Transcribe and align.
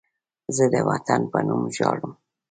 زه 0.55 0.65
د 0.73 0.75
وطن 0.89 1.21
په 1.31 1.39
نوم 1.47 1.63
ژاړم 1.77 2.11